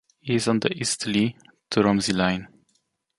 [0.23, 1.35] It is on the Eastleigh
[1.69, 2.47] to Romsey Line.